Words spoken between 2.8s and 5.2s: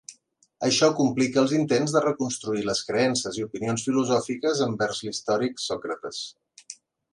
creences i opinions filosòfiques envers